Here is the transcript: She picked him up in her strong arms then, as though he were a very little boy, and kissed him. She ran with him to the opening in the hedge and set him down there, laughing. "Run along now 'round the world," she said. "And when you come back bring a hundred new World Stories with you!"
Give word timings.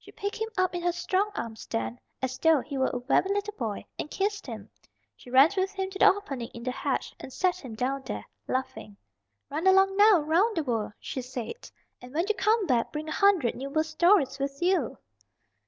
She 0.00 0.10
picked 0.10 0.34
him 0.34 0.48
up 0.58 0.74
in 0.74 0.82
her 0.82 0.90
strong 0.90 1.30
arms 1.36 1.64
then, 1.68 2.00
as 2.20 2.38
though 2.40 2.60
he 2.60 2.76
were 2.76 2.88
a 2.92 2.98
very 2.98 3.28
little 3.32 3.54
boy, 3.54 3.84
and 4.00 4.10
kissed 4.10 4.44
him. 4.48 4.68
She 5.14 5.30
ran 5.30 5.48
with 5.56 5.70
him 5.72 5.90
to 5.90 5.98
the 6.00 6.08
opening 6.12 6.48
in 6.48 6.64
the 6.64 6.72
hedge 6.72 7.14
and 7.20 7.32
set 7.32 7.58
him 7.64 7.76
down 7.76 8.02
there, 8.04 8.26
laughing. 8.48 8.96
"Run 9.48 9.68
along 9.68 9.96
now 9.96 10.22
'round 10.22 10.56
the 10.56 10.64
world," 10.64 10.94
she 10.98 11.22
said. 11.22 11.70
"And 12.02 12.12
when 12.12 12.24
you 12.28 12.34
come 12.34 12.66
back 12.66 12.90
bring 12.90 13.08
a 13.08 13.12
hundred 13.12 13.54
new 13.54 13.70
World 13.70 13.86
Stories 13.86 14.40
with 14.40 14.60
you!" 14.60 14.98